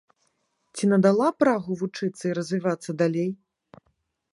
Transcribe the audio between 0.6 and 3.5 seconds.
Ці надала прагу вучыцца і развівацца далей?